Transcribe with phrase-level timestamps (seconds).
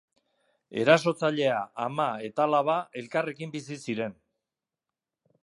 [0.83, 4.19] Erasotzailea, ama eta alaba elkarrekin bizi ziren.